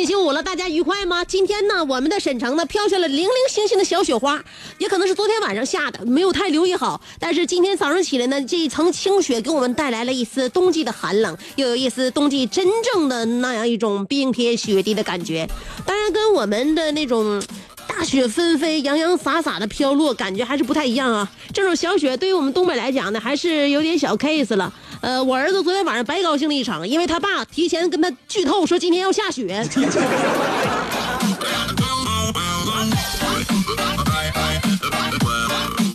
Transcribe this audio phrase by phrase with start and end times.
[0.00, 1.22] 星期五了，大家愉快吗？
[1.22, 4.42] 今天呢，我们的沈城呢飘下了零零星星的小雪花，
[4.78, 6.98] 也可能是昨天晚上下的，没有太留意好。
[7.18, 15.46] 但是今天早上起来呢，这一层清雪给我们带来了一丝冬季的寒冷，又有一丝冬季真正的那样一种冰天雪地的感觉。
[15.84, 17.42] 当然，跟我们的那种。
[17.86, 21.28] 大雪纷飞、洋洋洒洒的飘落，感觉还是不太一样啊。
[21.52, 24.72] 这种小雪对于我们东北来讲呢，还是有点小 case 了。
[25.00, 29.66] 呃，我儿子昨天晚上白高兴了一场，因为他爸提前跟他剧透说今天要下雪。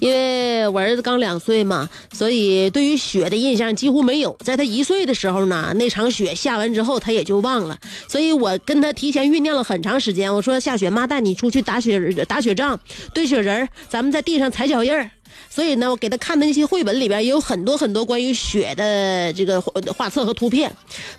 [0.01, 4.35] 因为我儿子刚两岁嘛，所以对于雪的印象几乎没有。
[4.43, 7.75] 在他一岁的时候呢，那场雪下完之后，他也就忘了。
[8.07, 10.31] 所以我跟他提前酝酿了很长时间。
[10.31, 12.79] 我说下雪，妈带你出去打雪打雪仗，
[13.13, 15.09] 堆雪人，咱们在地上踩脚印儿。
[15.49, 20.71] 所以呢，我给他看的那些绘本里边也有很多很多关于雪的这个画册和图片。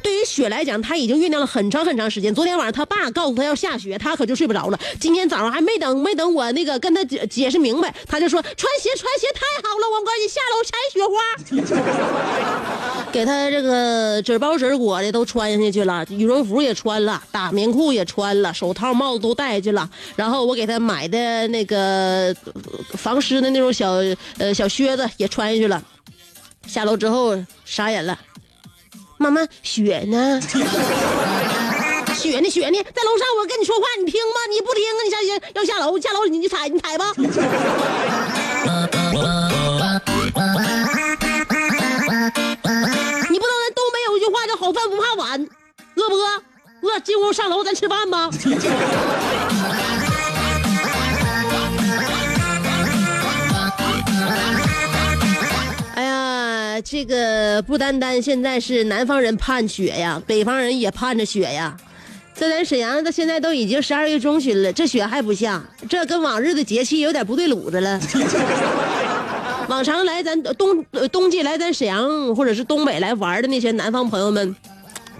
[0.02, 2.34] 对于雪来讲，他已经酝酿了很长很长时间。
[2.34, 4.78] 昨天晚上他爸告诉他要下雪，他可就睡不着了。
[5.00, 11.16] 今天早上还没等没等我那个跟他解解释明白，他就说穿鞋穿鞋太好了，我赶紧下楼采雪花。
[13.12, 19.88] 给他这个纸包纸裹的都穿下去了，羽绒服也穿了，大棉裤也穿了，手套帽子都戴去了。
[20.14, 22.34] 然后我给他买的那个
[22.90, 24.02] 防湿的那种小
[24.38, 25.82] 呃小靴子也穿下去了。
[26.66, 28.18] 下楼之后傻眼了，
[29.18, 30.40] 妈妈雪呢？
[30.42, 32.50] 雪呢？
[32.50, 32.82] 雪呢？
[32.94, 34.34] 在楼上我跟你说话，你听吗？
[34.50, 35.00] 你不听啊？
[35.04, 37.12] 你下去要下楼，下楼你你踩，你踩吧。
[37.16, 37.26] 你
[43.38, 45.48] 不知道咱东北有一句话叫“好饭不怕晚”，
[45.96, 46.42] 饿不饿？
[46.82, 48.28] 饿，进屋上楼咱吃饭吧。
[56.80, 61.76] 这个不单单现在是南方人盼雪呀，北方人也盼着雪呀。
[62.34, 67.98] 在咱沈阳，到现在都已经十二月中旬了，这雪还不下，这跟往日的节气有点不对路子了。
[69.68, 74.54] 往常来咱冬冬季来咱沈阳或者是东北来玩的那些南方朋友们。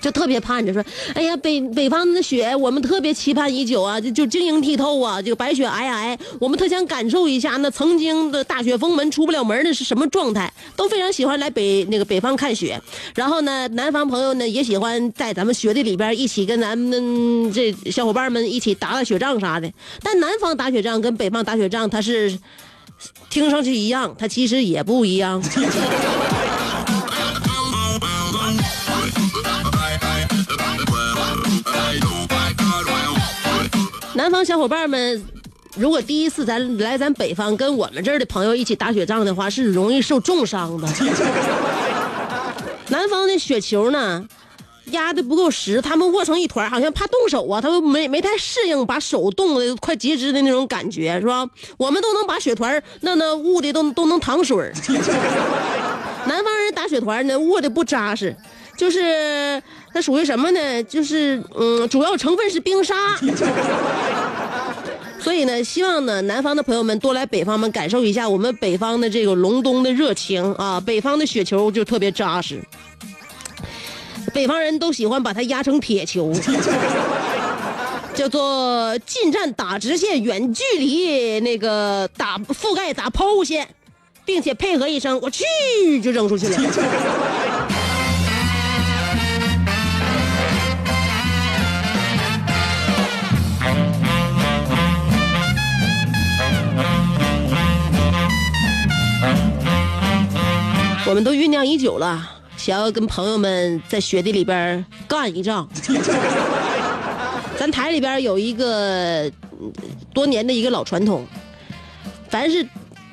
[0.07, 0.81] 就特别盼着说，
[1.15, 12.81] 哎呀，北北方的雪我们特别期盼已久啊，就就晶莹剔透啊，这个白雪皑皑，我们特想感受一下那曾经的大雪封门出不了门的是什么状态，都非常喜欢来北那个北方看雪。
[13.17, 19.69] 然后呢，南方朋友呢也喜欢在咱们雪地里边一起跟咱们这小伙伴们一起打打雪仗啥的。
[20.05, 22.39] 但南方打雪仗跟北方打雪仗，它是
[23.29, 25.43] 听上去一样，它其实也不一样。
[34.37, 35.25] 方小伙伴们，
[35.79, 40.87] 如果第一次咱来咱北方跟我们这儿的朋友一起打雪仗的话，是容易受重伤的。
[42.89, 44.29] 南方的雪球呢，
[44.91, 51.49] 压的不够实，他们握成一团，好像怕动手啊，他们没没太适应把手冻的快截肢的那种感觉，是吧？
[51.79, 54.71] 我们都能把雪团那那捂的都都能淌水
[56.29, 58.37] 南方人打雪团呢，握的不扎实。
[58.77, 59.63] 就是
[59.97, 60.83] 它属于什么呢？
[60.83, 62.95] 就是嗯，主要成分是冰沙。
[65.19, 70.79] 所以呢，希望呢，南方的朋友们多来北方们感受一下我们北方的这个隆冬的热情啊！
[70.85, 72.61] 北方的雪球就特别扎实，
[74.35, 76.31] 北方人都喜欢把它压成铁球。
[78.13, 83.67] 叫做近战打直线，远距离那个打覆盖打抛物线，
[84.27, 85.43] 并且配合一声“我去”
[86.05, 86.59] 就扔出去了。
[101.09, 102.21] 我们都酝酿已久了，
[102.57, 105.69] 想要跟朋友们在雪地里边干一仗。
[107.57, 109.31] 咱台里边有一个
[110.13, 111.25] 多年的一个老传统，
[112.29, 112.67] 凡是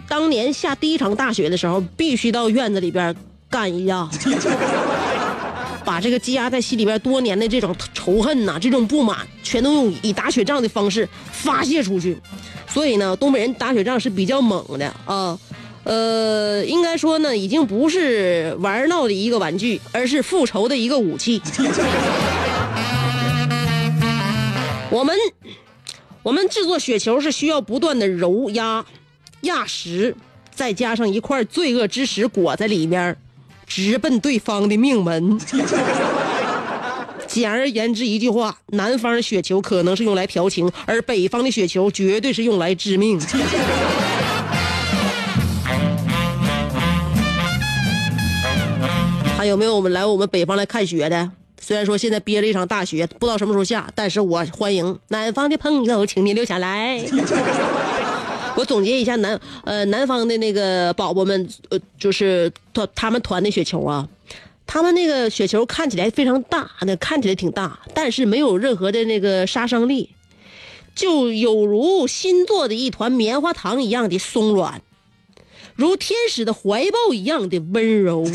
[0.08, 3.16] 当年下第一场大雪的时候，必须到院子里边
[3.48, 4.10] 干一架，
[5.86, 12.18] 把这个积压在心里边多年的这种仇恨呐、这种不满，全都用以打雪仗的方式发泄出去。
[12.68, 15.38] 所以呢，东北人打雪仗是比较猛的啊。
[15.84, 21.42] 呃应该说呢，已经不是玩闹的一个玩具，而是复仇的一个武器。
[24.90, 25.16] 我们
[26.22, 28.86] 我们制作雪球是需要不断的揉压
[29.42, 30.16] 压实，
[30.54, 33.18] 再加上一块罪恶之石裹在里面，
[33.68, 35.40] 直奔对方的命门。
[37.28, 43.20] 简而言之一句话，南方的雪球可能是用来调情，而北方的雪球绝对是用来致命。
[49.44, 51.30] 还有没有我们来我们北方来看雪的？
[51.60, 57.04] 虽然说现在憋了一场大雪，不知道什么时候下，但是我欢迎南方的朋友，请你留下来。
[58.56, 64.08] 我总结一下南呃南方的那个宝宝们，呃就是他他们团的雪球啊，
[64.66, 70.12] 他们那个雪球看起来非常大，那看起来挺大，但是没有任何的那个杀伤力，
[70.96, 74.82] 就有如新做的一团棉花糖一样的松软，
[75.76, 78.26] 如天使的怀抱一样的温柔。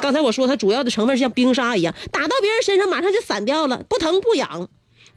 [0.00, 4.68] 刚才我说它主要的成分像冰沙一样，打到别人身上马上就散掉了，不疼不痒。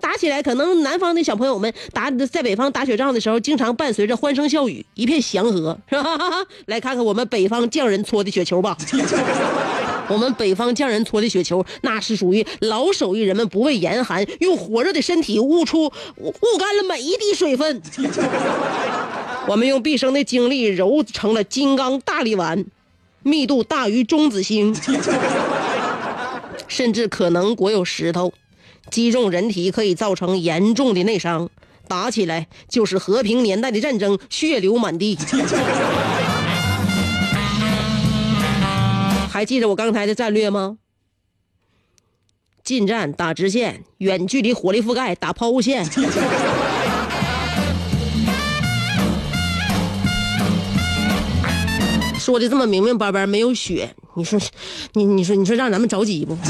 [0.02, 6.18] 打起来，可能南方的小朋友们打在北方打雪仗的时候，经常伴随着欢声笑语，一片祥和，是吧？
[6.68, 8.78] 来看看我们北方匠人搓的雪球吧。
[10.08, 17.82] 我们北方匠人搓的雪球，那是属于老手艺人们不畏严寒，用火热的身体捂出捂干了每一滴水分。
[19.48, 22.66] 我们用毕生的精力揉成了金刚大力丸。
[23.30, 24.76] 密度大于中子星，
[26.68, 28.34] 甚至可能裹有石头，
[28.90, 31.50] 击中人体可以造成严重的内伤，
[31.88, 35.18] 打起来就是和平年代的战争，血流满地。
[39.32, 40.78] 还记得我刚才的战略吗？
[42.64, 45.86] 近战打直线，远距离火力覆盖打抛物线。
[52.20, 54.40] 说的这么明明白白，没有雪，你说，
[54.94, 56.38] 你你说你说让咱们着急不？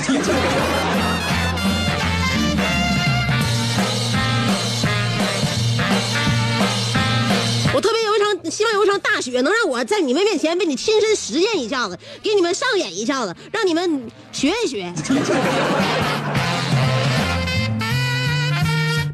[7.72, 14.92] 我特别有一场，希望有一场大雪，能让我在你们面前为你亲身实践一下子，给你们上演一下子，让你们学一学。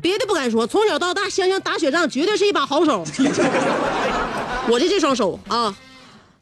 [0.01, 3.03] 别的不敢说，从小到大，香香打雪仗绝对是一把好手。
[4.69, 5.75] 我的这双手啊。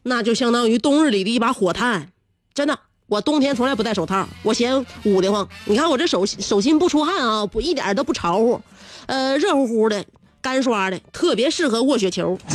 [0.04, 2.10] 那就相当于冬日里的一把火炭，
[2.54, 2.78] 真的，
[3.08, 5.48] 我冬天从来不戴手套，我嫌捂得慌。
[5.66, 8.62] 你看我这手手心不出汗啊，不一点都不潮乎，
[9.06, 10.04] 呃，热乎乎的，
[10.42, 12.38] 干刷的，特别适合握雪球。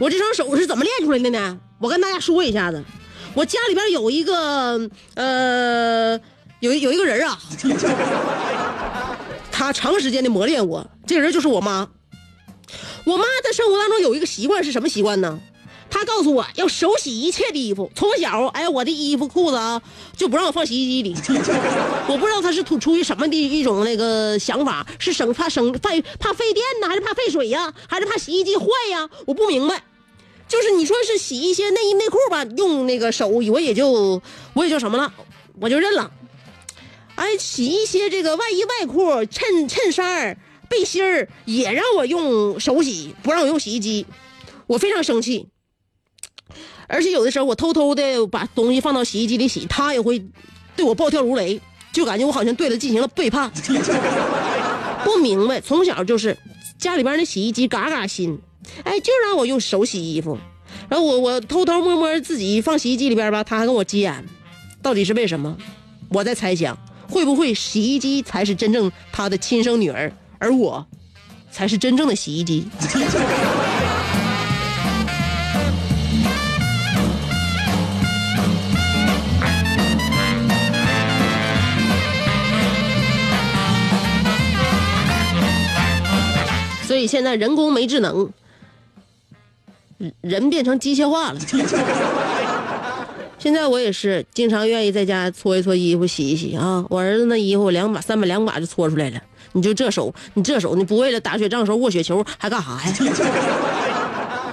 [0.00, 1.58] 我这双手是怎么练出来的呢？
[1.78, 2.82] 我跟大家说一下子，
[3.34, 4.80] 我家里边有一个
[5.14, 6.18] 呃，
[6.60, 7.38] 有有一个人啊。
[9.58, 11.88] 他长时间的磨练我，这个人就是我妈。
[13.04, 15.40] 我妈在生活当中有一个习惯是什么习惯呢？
[15.90, 17.90] 她告诉我要手洗一切的衣服。
[17.96, 19.82] 从小，哎，我的衣服裤子啊
[20.16, 21.16] 就不让我放洗衣机里。
[22.06, 29.10] 我不知道她是出出于什么的一种那个想法，是省怕省费怕费电呢，还是怕费水呀，还是怕洗衣机坏呀？
[29.26, 29.82] 我不明白。
[30.46, 34.22] 就是你说是洗一些内衣内裤吧，用那个手我也就
[34.54, 35.12] 我也就什么了，
[35.60, 36.12] 我就认了。
[37.18, 44.06] 哎，洗一些这个外衣外裤、衬衬衫背心儿，也让我用手洗，不让我用洗衣机，
[44.68, 45.48] 我非常生气。
[46.86, 50.24] 而且有的时候我偷偷的把东西放到洗衣机里洗，他也会
[50.76, 51.60] 对我暴跳如雷，
[51.92, 53.50] 就感觉我好像对他进行了背叛。
[55.02, 56.36] 不明白，从小就是
[56.78, 58.38] 家里边那洗衣机嘎嘎新，
[58.84, 60.38] 哎，就让我用手洗衣服，
[60.88, 64.24] 然后我我偷偷摸摸自己放洗衣机里边吧，他还跟我急眼，
[64.80, 65.58] 到底是为什么？
[66.10, 66.78] 我在猜想。
[67.08, 70.86] 会不会洗衣机才是真正他的亲生女儿而我
[71.50, 72.68] 才是真正的洗衣机？
[86.86, 88.30] 所以现在人工没智能
[90.20, 91.40] 人变成机械化了。
[93.38, 96.84] 现在我也是经常愿意在家搓一搓衣服、洗一洗啊。
[96.90, 99.22] 我儿子那衣服两把、三把、两把就搓出来了。
[99.52, 102.92] 你就这手，你这手，你不为了打雪仗时候握雪球还干啥呀？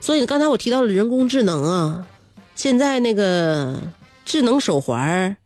[0.00, 2.06] 所以刚才我提到了人工智能啊，
[2.54, 3.80] 现在那个
[4.24, 5.36] 智能手环，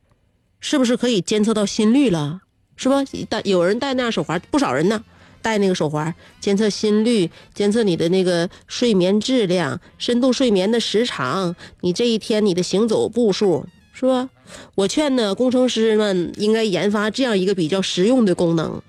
[0.59, 2.41] 是不是可以监测到心率了？
[2.77, 3.05] 是吧？
[3.29, 5.05] 戴有人戴那样手环，不少人呢。
[5.45, 14.31] 戴那个手环，监测心率，监测你的那个睡眠质量、深度睡眠的时长，你这一天你的行走步数，是吧？
[14.75, 18.81] 我劝呢，工程师们应该研发这样一个比较实用的功能，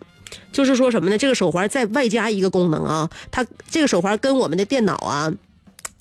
[0.54, 1.18] 就是说什么呢？
[1.18, 5.34] 这个手环再外加一个功能啊，它这个手环跟我们的电脑啊，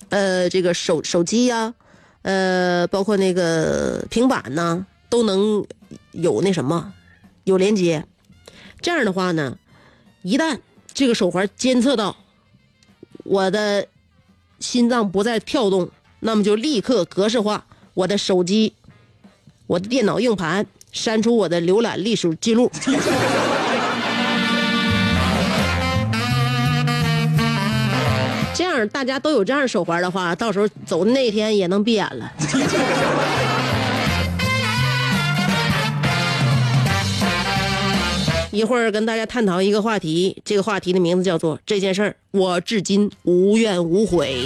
[0.07, 1.73] 呃，这个手手机呀，
[2.21, 5.65] 呃，包括那个平板呢，都能
[6.13, 6.93] 有那什么，
[7.43, 8.05] 有连接。
[8.79, 9.57] 这样的话呢。
[10.25, 10.57] 一旦
[10.91, 12.17] 这个手环监测到
[13.23, 13.85] 我的
[14.59, 15.87] 心脏不再跳动，
[16.21, 17.63] 那么就立刻格式化
[17.93, 18.73] 我的手机、
[19.67, 22.71] 我的电脑硬盘，删除我的浏览历史记录。
[28.55, 32.33] 这样大家都有这样手环的话，到时候走的那天也能闭眼了。
[38.55, 44.45] 一会儿跟大家探讨一个话题，这个话题的名字叫做“这件事儿我至今无怨无悔”。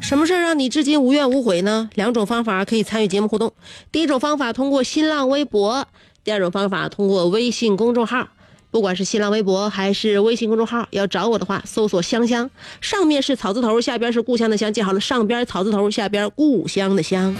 [0.00, 1.90] 什么事儿让你至今无怨无悔呢？
[1.96, 3.52] 两种方法可以参与节目互动。
[3.90, 5.88] 第一种方法通过新浪微博，
[6.22, 8.28] 第二种方法通过微信公众号。
[8.72, 12.50] 不管是新浪微博还是微信公众号，要找我的话，搜索“香香”，
[12.80, 17.36] 上面是草字头，下边是故乡的乡，记好了，上边草字头，下边故乡的乡。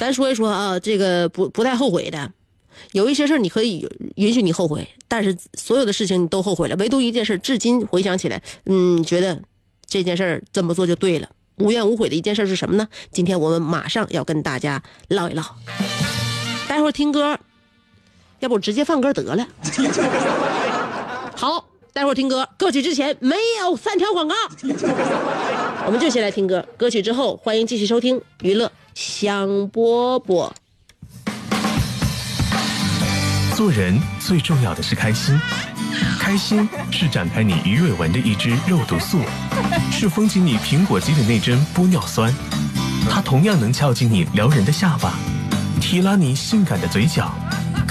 [0.00, 2.32] 咱说一说啊，这个不不太后悔的，
[2.90, 9.40] 有一些事你可以允许你后悔，但是所有的事情你都后悔了，唯独一件事，至今回想起来，嗯，觉得
[9.86, 12.88] 这件事这么做就对了，无怨无悔的一件事是什么呢？
[13.12, 15.44] 今天我们马上要跟大家唠一唠，
[16.66, 17.38] 待会儿听歌。
[18.40, 19.46] 要不直接放歌得了。
[21.36, 22.46] 好，待会儿听歌。
[22.58, 24.34] 歌曲之前没有三条广告，
[25.86, 26.66] 我们就先来听歌。
[26.76, 30.50] 歌曲之后，欢迎继续收听娱乐香饽饽。
[33.54, 35.38] 做人最重要的是开心，
[36.18, 39.18] 开心是展开你鱼尾纹的一支肉毒素，
[39.92, 42.34] 是封紧你苹果肌的那针玻尿酸，
[43.10, 45.12] 它同样能翘起你撩人的下巴，
[45.78, 47.30] 提拉你性感的嘴角。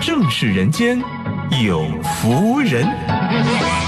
[0.00, 1.02] 正是人间
[1.62, 3.87] 有福人。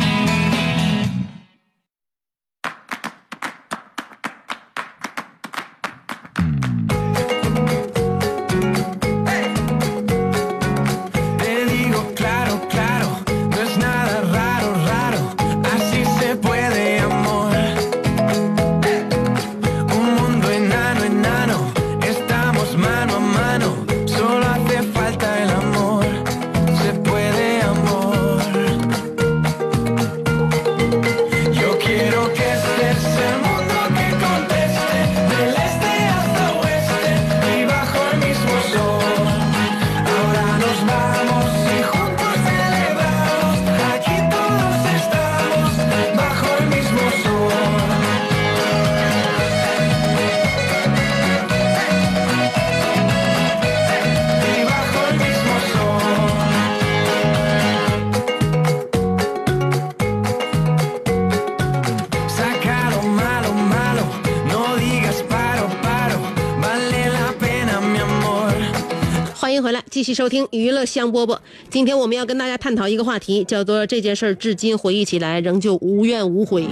[70.01, 71.37] 继续收听娱乐香饽饽。
[71.69, 76.65] 今天我们要跟大家探讨一个话题，叫做这件事儿至今回忆起来仍旧无怨无悔。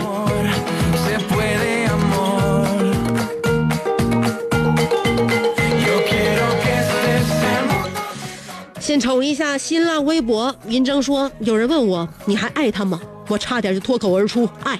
[8.80, 14.80] 先瞅一下新浪微博，云峥说：“有人问我，你还爱他吗？”我差点就脱口而出：“爱。”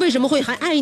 [0.00, 0.72] 为什么会还爱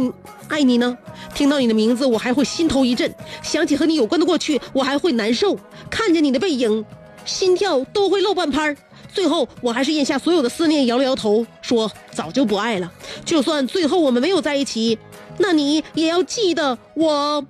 [0.49, 0.96] 爱你呢？
[1.35, 3.11] 听到你的名字，我还会心头一震；
[3.42, 5.57] 想起和你有关的过去，我还会难受；
[5.90, 6.85] 看见你的背影，
[7.24, 8.76] 心跳都会漏半拍儿
[9.12, 12.92] 最后，我还是咽下所有的思念，摇了摇头，说：“早就不爱了。
[13.24, 14.98] 就算最后我们没有在一起，
[15.38, 17.44] 那你也要记得我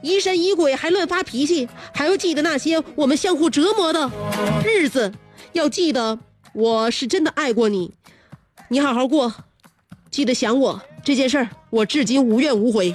[0.00, 4.08] 疑神疑鬼还乱发脾气，还要记得那些我们相互折磨的
[4.64, 5.12] 日子，
[5.52, 6.18] 要记得
[6.52, 7.92] 我是真的爱过你，
[8.68, 9.34] 你好好过，
[10.10, 12.94] 记得想我这件事儿，我至今无怨无悔。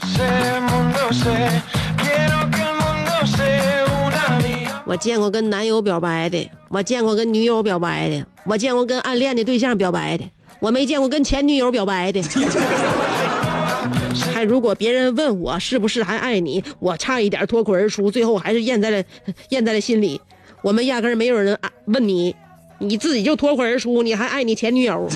[4.91, 10.25] 我见过跟男友表白的，我见过跟女友表白的，我见过跟暗恋的对象表白的，
[10.60, 12.21] 我没见过跟前女友表白的。
[14.34, 19.01] 还如果别人问我是不是还爱你，我差一点脱口而出，最后还是咽在了
[19.47, 20.19] 咽在了心里。
[20.62, 22.36] 我们压根儿没有人啊问你，
[22.80, 25.08] 你自己就脱口而出，你还爱你前女友，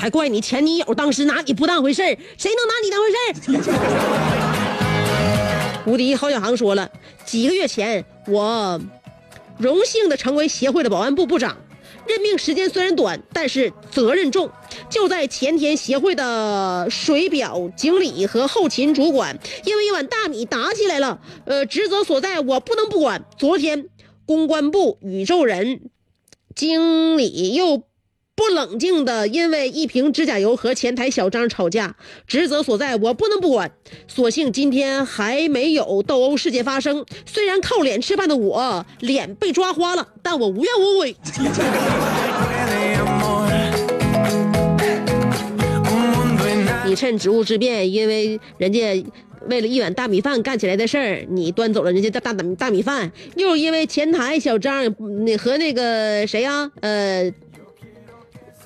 [0.00, 3.16] 还怪你前女友当时拿你不当回事儿，谁能拿你当回事
[3.52, 3.54] 儿？
[5.86, 6.90] 无敌郝小航说了，
[7.24, 8.80] 几个月前我
[9.56, 11.56] 荣幸的成为协会的保安部部长，
[12.08, 14.50] 任命时间虽然短，但是责任重。
[14.90, 23.24] 就在前天，协会的水表经理和后勤主管因为一碗大米打起来了，呃，职责所在我不能不管。
[23.38, 23.88] 昨天，
[24.26, 25.90] 公关部宇宙人
[26.54, 27.84] 经理又
[28.36, 31.96] 不冷静的因为一瓶指甲油和前台小张吵架，
[32.26, 33.72] 职责所在我不能不管。
[34.06, 41.16] 所幸今天还没有斗殴事件发生，虽然靠脸吃饭的我脸被抓花了，但我无怨无悔。
[46.84, 49.02] 你趁职务之便，因为人家
[49.48, 54.94] 为了一碗大米饭干起来的事儿，你端走了人家的大大大米饭，又因为前台小张
[55.24, 57.32] 你和那个谁呀、呃，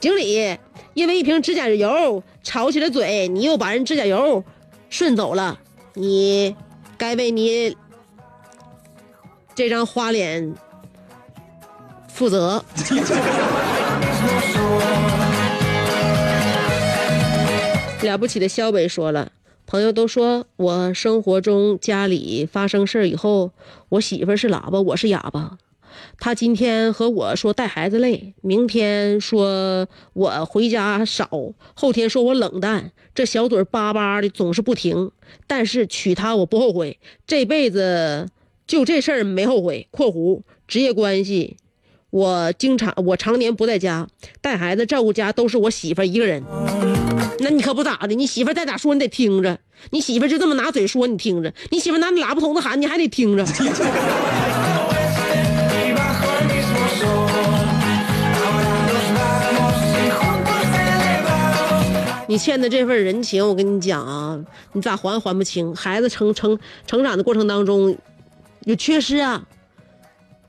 [0.01, 0.57] 经理
[0.95, 4.43] 因为一瓶指甲油吵起了嘴，你又把人指甲油
[4.89, 5.61] 顺走了，
[5.95, 6.57] 你
[6.97, 7.77] 该为你
[9.55, 10.55] 这张花脸
[12.09, 12.65] 负责。
[18.03, 19.31] 了不起的肖伟说了，
[19.67, 23.53] 朋友都说我生活中家里发生事儿以后，
[23.91, 25.59] 我媳妇是喇叭，我是哑巴。
[26.19, 31.29] 他今天和我说带孩子累，明天说我回家少，
[31.75, 35.11] 后天说我冷淡，这小嘴巴巴的总是不停。
[35.47, 38.29] 但是娶她我不后悔，这辈子
[38.67, 39.89] 就这事儿没后悔。
[39.93, 41.57] （括弧职业关系，
[42.11, 44.09] 我经常我常年不在家，
[44.41, 46.43] 带孩子照顾家都是我媳妇一个人。
[47.43, 49.59] 那你可不咋的，你媳妇再咋说你得听着，
[49.91, 53.45] 你媳妇就这么拿嘴说你听着，你媳妇拿喇叭筒子喊你还得听着。
[62.31, 64.41] 你欠的这份人情，我跟你讲啊，
[64.73, 65.75] 你咋还还不清。
[65.75, 67.99] 孩子成成成长的过程当中
[68.67, 69.45] 有缺失啊，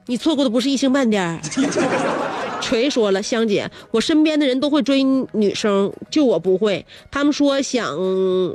[0.06, 1.42] 你错过的不是一星半点。
[2.62, 6.86] 锤说了，香姐，我身边的人都会追女生，就我不会。
[7.10, 7.98] 他们说想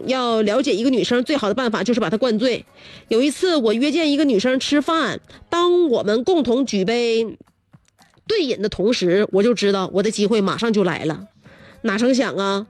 [0.07, 2.65] 要了解一个女生，最好的办法就是把她灌醉。
[3.09, 5.19] 有一次，我约见一个女生吃饭，
[5.51, 7.37] 当我们共同举杯
[8.29, 11.27] 对饮的同时，我就知道我的机会马上就来了。
[11.83, 12.69] 哪成想啊，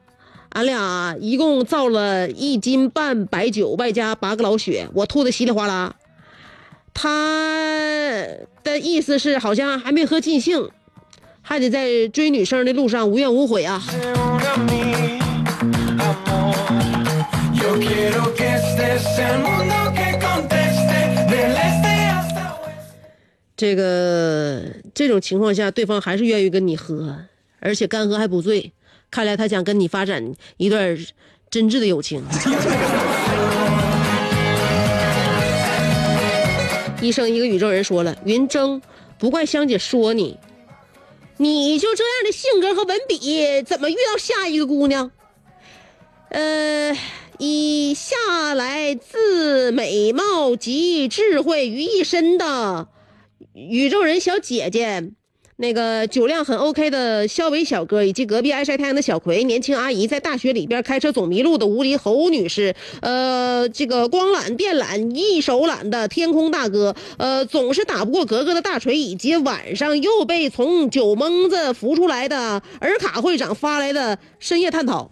[0.56, 5.94] 俺俩一共造了一斤半白酒，外加八个老雪，我吐的稀里哗啦。
[6.94, 8.16] 他
[8.64, 10.70] 的意思是好像还没喝尽兴，
[11.42, 13.84] 还得在追女生的路上无怨无悔啊。
[23.58, 24.62] 这个
[24.94, 27.14] 这种情况下，对方还是愿意跟你喝，
[27.60, 28.72] 而且干喝还不醉，
[29.10, 30.96] 看来他想跟你发展一段
[31.50, 32.22] 真挚的友情。
[37.02, 38.80] 医生，一个宇宙人说了，云峥，
[39.18, 40.38] 不怪香姐说你，
[41.36, 45.10] 你就这样的性格和文笔，怎么遇到下一个姑娘？
[46.30, 46.96] 呃，
[47.38, 52.88] 以下来自美貌及智慧于一身的
[53.52, 55.12] 宇宙人小姐姐，
[55.58, 75.10] 那个酒量很 OK 的肖伟小哥，以及隔壁爱晒太阳的小葵，年轻阿姨在大学里边开车总迷路的无敌侯女士，呃，这个光缆电缆一手揽的天空大哥，呃，总是打不过格格的大锤，以及晚上又被从酒蒙子扶出来的尔卡会长发来的深夜探讨。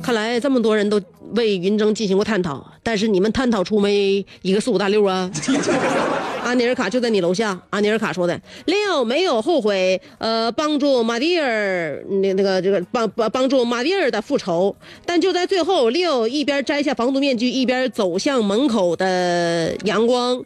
[0.00, 1.00] 看来这么多人都
[1.34, 5.30] 为云峥进行过探讨，但是你们探讨出没一个四五大六啊？
[6.44, 7.58] 阿尼尔卡就在你楼下。
[7.70, 20.44] 阿尼尔卡说的，六没有后悔，呃，帮助马蒂尔那那个这个帮帮帮助马蒂尔的复仇，但就在最后，六一边摘下防毒面具，一边走向门口的阳光。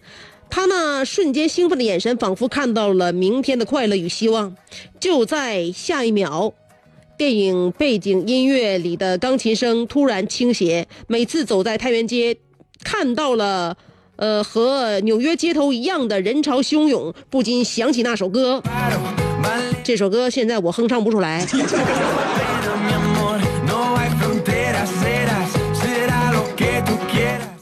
[0.48, 4.56] 他那瞬间兴奋的眼神，仿佛看到了明天的快乐与希望。
[5.00, 6.54] 就在下一秒，
[7.18, 10.86] 电影背景音乐里的钢琴声突然倾斜。
[11.08, 12.36] 每次走在太原街，
[12.84, 13.76] 看到了，
[14.14, 18.62] 呃，和纽约街头一样的人潮汹涌，不禁想起那首歌。
[19.82, 21.44] 这首歌现在我哼唱不出来。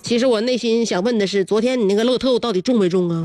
[0.03, 3.25] 其实我内心想问的是，昨天你那个乐透到底中没中啊？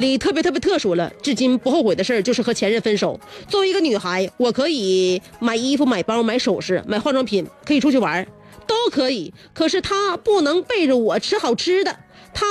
[0.00, 3.20] 李特别特别特殊了，至今不后悔的事儿就是和前任分手。
[3.48, 8.26] 作为一个女孩，我可以买衣服、买包、买首饰、买化妆品，可以出去玩，
[8.66, 9.34] 都可以。
[9.52, 11.94] 可是他不能背着我吃好吃的。
[12.32, 12.46] 他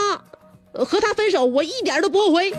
[0.73, 2.51] 和他分手，我一点都不后悔。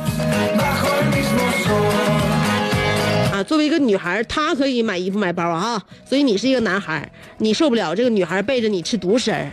[3.32, 9.48] 啊，作为一个女孩，她可以买衣服买包啊，所以你是一个男孩，你受不了这个女孩背着你吃独食儿。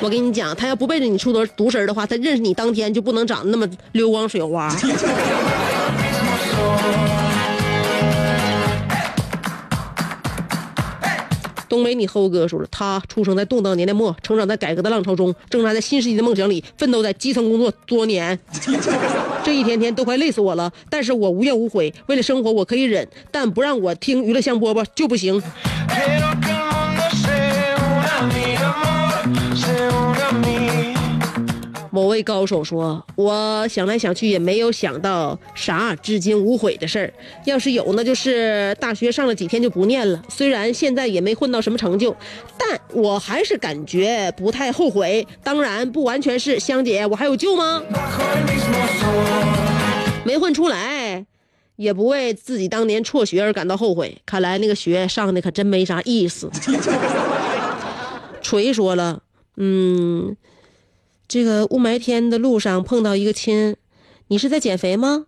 [0.00, 4.72] 我跟你讲，他要不背着你吃独独身的话，他认识你当天就不能长得那么溜光水滑。
[11.68, 18.38] 东北你猴哥说了，他出生在动荡年代末，成长在改革的浪潮中，挣扎在新世纪的梦想里，奋斗在基层工作多年，
[19.44, 20.72] 这一天天都快累死我了。
[20.88, 25.42] 但是我无怨无悔，为了生活我可以忍，但不让我听娱乐香饽饽就不行。
[31.98, 37.12] 某位高手说：“我想来想去也没有想到啥至今无悔的事儿。
[37.44, 40.22] 要是有，那就是大学上了几天就不念了。
[40.28, 42.14] 虽然现在也没混到什么成就，
[42.56, 45.26] 但我还是感觉不太后悔。
[45.42, 47.82] 当然，不完全是香姐，我还有救吗？
[50.22, 51.26] 没混出来，
[51.74, 54.16] 也不为自己当年辍学而感到后悔。
[54.24, 56.48] 看来那个学上的可真没啥意思。
[58.40, 59.20] ”锤说了
[59.58, 60.36] ：“嗯。”
[61.28, 63.76] 这个雾霾天的路上碰到一个亲，
[64.28, 65.26] 你是在减肥吗？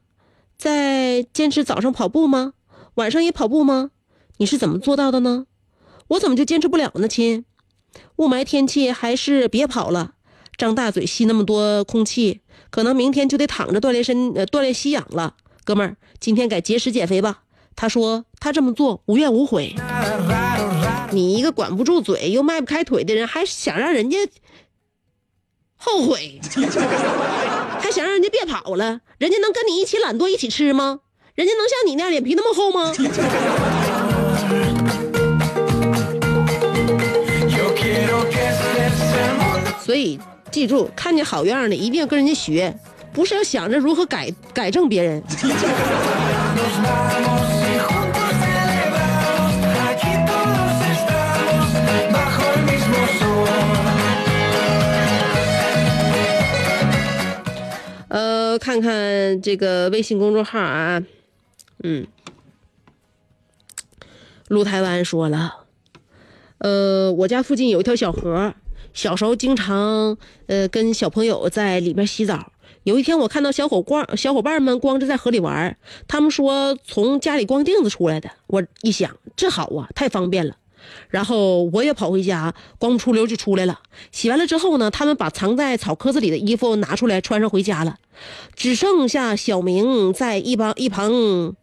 [0.57, 2.55] 在坚持早上跑步吗？
[2.95, 3.91] 晚上也跑步吗？
[4.39, 5.45] 你是怎么做到的呢？
[6.09, 7.45] 我怎么就坚持不了呢，亲？
[8.17, 10.15] 雾霾天气还是别跑了，
[10.57, 15.35] 张大嘴吸那么多空气，可能明天就得躺着锻炼身呃锻炼吸氧了。
[15.65, 17.43] 哥们儿，今天改节食减肥吧。
[17.77, 19.75] 他说他这么做无怨无悔。
[21.13, 24.17] 你一个管不住嘴又迈不开腿的人，还想让人家？
[25.83, 26.39] 后悔，
[27.81, 29.01] 还想让人家别跑了？
[29.17, 31.01] 人家能跟你一起懒惰一起吃吗？
[31.35, 32.93] 人家能像你那样脸皮那么厚吗？
[39.83, 42.75] 所以记住，看见好样的，一定要跟人家学，
[43.13, 45.23] 不是要想着如何改改正别人。
[58.59, 61.03] 看看这个微信公众号啊，
[61.83, 62.07] 嗯，
[64.49, 65.67] 陆台湾说了，
[66.59, 68.55] 呃，我家附近有一条小河，
[68.93, 72.53] 小时候经常呃跟小朋友在里边洗澡。
[72.85, 75.77] 有一天我看到小伙光小伙伴们光着在河里玩，
[76.09, 78.31] 他们说从家里光腚子出来的。
[78.47, 80.57] 我一想，这好啊，太方便了。
[81.09, 83.81] 然后我也跑回家，光不出溜就出来了。
[84.13, 87.97] 洗完了之后呢，他们把藏在草壳子里的衣服拿出来穿上回家了，
[88.55, 91.55] 只剩下小明在一旁一旁，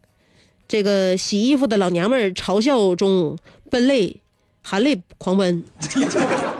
[0.66, 3.38] 这个洗衣服的老娘们嘲笑中
[3.70, 4.20] 奔泪，
[4.62, 5.64] 含泪狂奔。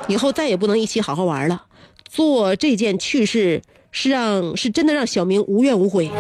[0.09, 1.65] 以后再也不能一起好好玩了。
[2.09, 6.11] 做这件趣事是让是真的让小明无怨无悔。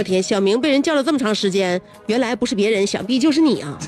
[0.00, 3.78] 我天，小明被人叫了这么长时间，原来不是别人，想必就是你啊！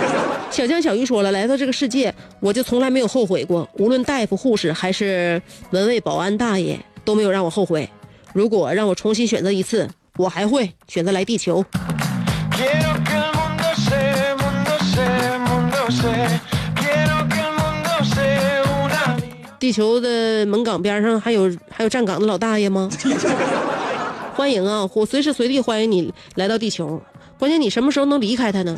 [0.52, 7.88] 小江小鱼说了，来到这个世界，我就从来没有后悔过，无论大夫、护士还是门卫、保安大爷，都没有让我后悔。
[8.34, 11.64] 如果让我重新选择一次，我还会选择来地球。
[19.58, 22.90] 地球的门岗边上还有还有站岗的老大爷吗？
[24.34, 24.88] 欢迎啊！
[24.94, 27.00] 我随时随地欢迎你来到地球，
[27.38, 28.74] 关键你什么时候能离开他呢？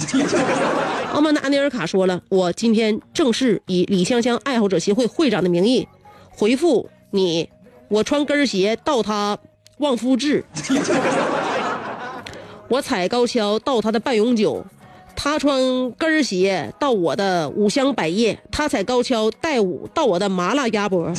[1.14, 5.86] 奥曼达尼尔卡说了，我今天正式以李香香爱好者协会会长的名义
[6.30, 7.48] 回复你：
[7.88, 9.38] 我穿跟鞋到他
[9.78, 10.44] 旺夫志，
[12.68, 14.64] 我踩高跷到他的半永久，
[15.14, 21.12] 他穿跟鞋到我的五香百叶，他踩高跷带舞到我的麻辣鸭脖。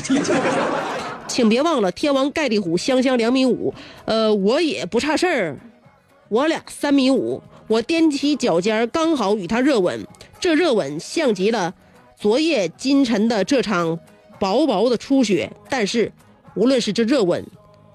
[1.28, 3.74] 请别忘了，天王盖地虎，香香两米五，
[4.06, 5.60] 呃，我也不差事儿，
[6.30, 10.06] 我俩三米五，我踮起脚尖，刚好与他热吻。
[10.40, 11.74] 这热吻像极了
[12.16, 14.00] 昨夜今晨的这场
[14.40, 15.52] 薄薄的初雪。
[15.70, 16.14] 但是，
[16.56, 17.46] 无论是这热吻，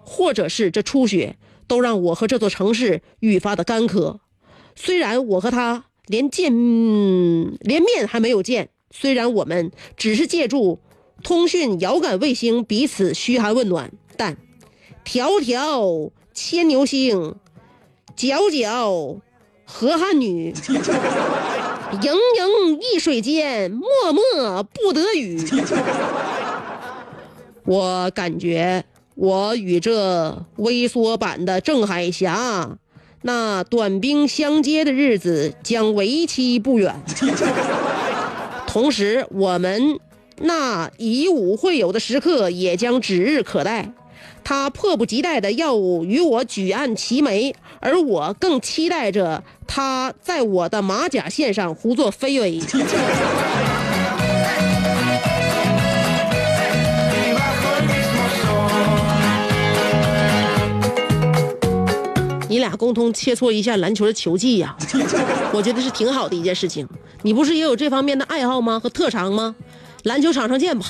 [0.04, 4.20] 或者是这初雪，都让我和这座城市愈发的干渴。
[4.74, 6.52] 虽然我和他连见、
[7.60, 10.80] 连面还没有见，虽然我们只是借助
[11.22, 14.36] 通讯遥感卫星彼此嘘寒问暖，但
[15.04, 17.34] 迢迢牵牛星，
[18.16, 19.18] 皎皎
[19.64, 20.52] 河汉女，
[22.02, 23.80] 盈盈一水间，脉
[24.12, 25.40] 脉不得语。
[27.64, 32.78] 我感觉我与这微缩版的郑海霞，
[33.22, 37.00] 那短兵相接的日子将为期不远。
[38.66, 39.98] 同时，我们
[40.40, 43.92] 那以武会友的时刻也将指日可待。
[44.42, 52.58] 他迫不及待的要与我举案齐眉，而我更期待着他在我的马甲线上胡作非为。
[62.48, 64.74] 你俩共同切磋一下篮球的球技呀、
[65.52, 66.88] 我觉得是挺好的一件事情。
[67.22, 68.80] 你不是也有这方面的爱好吗？
[68.80, 69.54] 和特长吗？
[70.04, 70.86] 篮球场上见吧。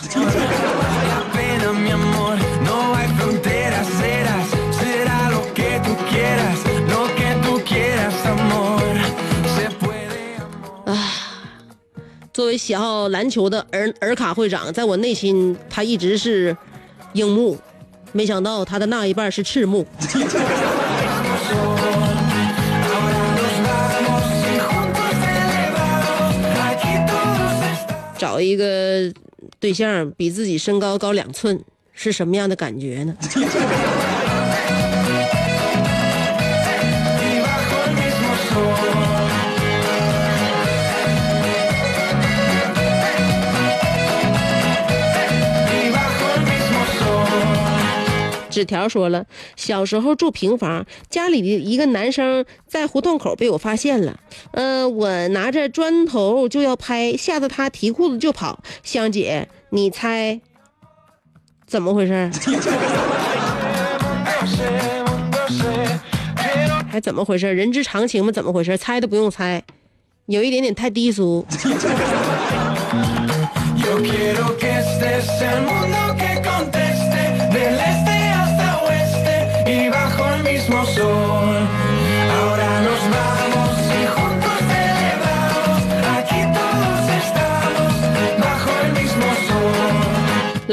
[10.87, 11.11] 啊
[12.33, 16.57] 作为喜好篮球的尔尔卡会长在我内心他一直是
[17.13, 17.59] 樱木
[18.13, 19.87] 没想到他的那一半是赤木
[28.43, 29.13] 一个
[29.59, 31.59] 对象比自己身高高两寸，
[31.93, 33.17] 是什么样的感觉呢？
[48.61, 49.25] 纸条说了，
[49.57, 54.21] 小时候住平房，家里的一个男生在胡同口被我发现了，
[54.51, 58.63] 呃，我拿着砖头就要拍，吓得他提裤子就跑。
[58.83, 60.39] 香姐，你猜
[61.67, 62.31] 怎么回事？
[66.91, 67.51] 还怎么回事？
[67.55, 68.77] 人之常情嘛，怎么回事？
[68.77, 69.63] 猜都不用猜，
[70.27, 71.47] 有一点点太低俗。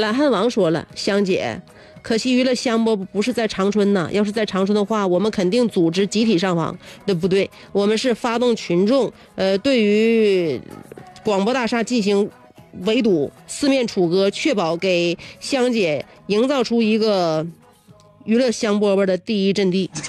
[0.08, 1.60] 懒汉王说了，香姐，
[2.00, 6.74] 可惜娱乐香饽饽不是在长春呐，要是在长春的话，我们肯定组织集体上访。
[7.04, 7.50] 对不对？
[7.72, 10.58] 我们是发动群众，呃，对于
[11.22, 12.30] 广播大厦进行
[12.86, 17.46] 围堵、四面楚歌，确保给香姐营造出一个
[18.24, 19.90] 娱乐香饽饽的第一阵地。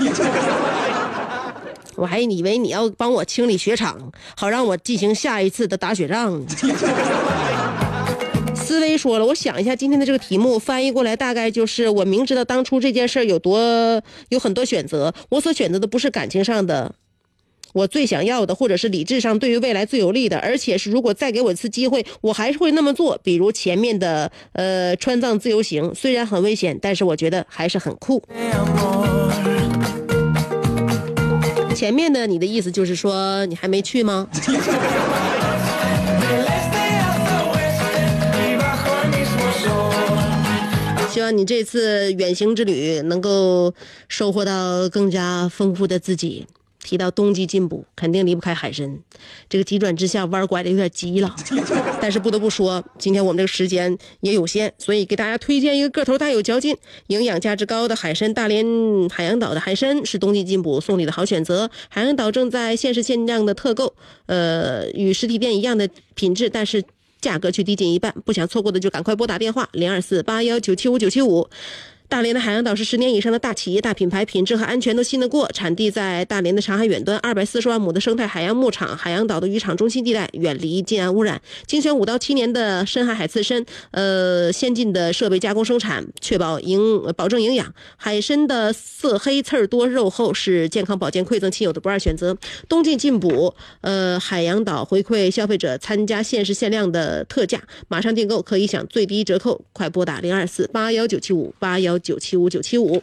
[1.98, 6.46] 我还以为你要帮我清理雪场，好让我进行下一次的打雪仗呢。
[8.70, 13.60] 思维说了，我想一下今天的这个题目翻译过来，大概就是我明知道当初这件事有多
[14.30, 16.94] 有很多选择，我所选择的不是感情上的。
[17.74, 23.20] 我最想要的，或者是理智上对于未来最有利的，而且是如果再给我一次机会，我还是会那么做。
[23.24, 28.22] 比如前面的呃川藏自由行，虽然很危险，但是我觉得还是很酷。
[31.74, 34.28] 前面的你的意思就是说你还没去吗？
[41.32, 43.74] 你这次远行之旅能够
[44.08, 46.46] 收获到更加丰富的自己。
[46.82, 49.00] 提到冬季进补，肯定离不开海参。
[49.50, 51.36] 这个急转直下，弯拐的有点急了，
[52.02, 56.76] 但是不得不说，今天我们这个时间也有限，所以给大家推荐一个个头大、有嚼劲、
[57.08, 58.34] 营养价值高的海参。
[58.34, 58.66] 大连
[59.10, 61.70] 海洋岛的海参是冬季进补送礼的好选择。
[61.90, 63.94] 海洋岛正在限时限量的特购，
[64.28, 66.82] 呃，与实体店一样的品质，但是。
[67.22, 71.50] 价格却低近一半，不想错过的就赶快拨打电话零二四八幺九七五九七五。
[72.10, 75.48] 大连的海洋岛是十年以上的大企业、大品牌，品质和安全都信得过。
[75.50, 81.40] 产地在大连的长海远端，二百四十万亩的生态海洋牧场，海洋岛的渔场中心地带，远离近岸污染。
[81.68, 87.72] 精选五到七年的深海海刺参，呃，先进的设备加工生产，确保营保证营养。
[87.96, 92.36] 海参的色黑刺儿多、肉厚，是健康保健馈赠亲友的不二选择。
[92.68, 103.02] 冬季进补，呃，海洋岛回馈消费者参加限时限量的特价，马上订购可以享最低折扣，快拨打零二四八幺九七五八幺九七五九七五。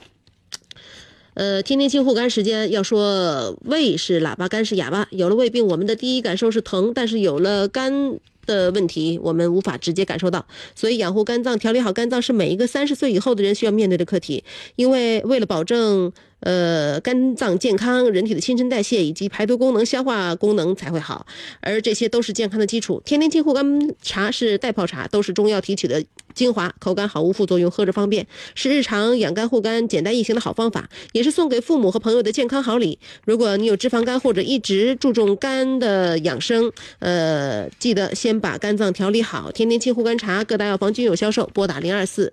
[1.35, 5.07] 呃，天天清护肝时间要说胃是喇叭，肝是哑巴。
[5.11, 10.47] 有了胃病，我们的第一感受是疼，但是有了肝的问题，我们无法直接感受到。
[10.75, 14.45] 所以养护肝脏、调理好肝脏是每一个三十岁以后的人需要面对的课题。
[14.77, 21.27] 因为为了保证呃肝脏健康，人体的新陈代谢以及排毒功能、消化功能才会好，
[21.61, 23.03] 而这些都是健康的基础。
[23.05, 26.03] 天天清护肝茶是代泡茶，都是中药提取的
[26.37, 28.25] 精华，口感好，无副作用，喝着方便，
[28.55, 32.99] 是日常养肝护肝简单易行的好方法，也是送给父母和朋友的健康好礼。
[33.25, 39.51] 如果你有脂肪肝或者一直注重肝的养生，呃，记得先把肝脏调理好。
[39.51, 42.31] 天天清护肝茶，各大药房均有销售，拨打零二四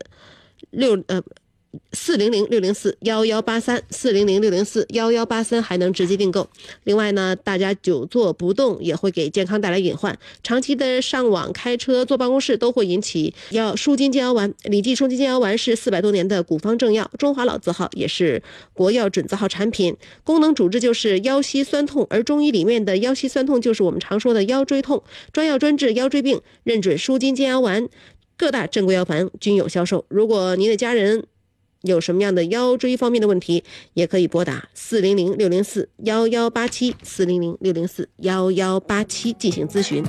[0.70, 1.24] 六呃。
[1.92, 6.48] 四零零六零四幺幺八三四零零六零四幺幺八三还能直接订购。
[6.84, 14.54] 另外呢，大家久坐不动也会给健康带来隐患，长期的上网、开车、坐办公室都会引起要舒筋健腰丸。
[14.64, 18.42] 李记舒筋健腰丸是四百多年的古方正药，中华老字号，也是
[18.74, 19.96] 国药准字号产品。
[20.24, 27.88] 功能主治就是腰膝酸痛，而中医里面的腰膝酸痛就是我们常说的腰椎痛，专药专治腰椎病，认准舒筋健腰丸。
[28.36, 30.06] 各大正规药房均有销售。
[30.10, 31.28] 如果您的家人，
[31.84, 33.64] 有什么样的腰椎方面的问题，
[33.94, 40.04] 也可以拨打四零零六零四幺幺八七四零零六零四幺幺八七进行咨询。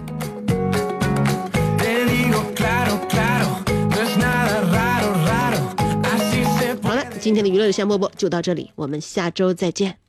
[6.83, 10.04] 好了，今天的娱乐香饽饽就到这里，我们下周再见。